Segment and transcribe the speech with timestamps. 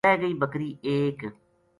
[0.09, 1.17] رِہ گئی بکری ایک